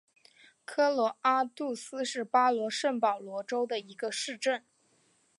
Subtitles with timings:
[0.65, 4.65] 科罗阿杜斯是巴西圣保罗州的一个市镇。